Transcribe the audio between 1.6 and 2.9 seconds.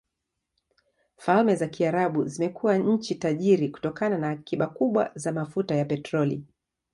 Kiarabu zimekuwa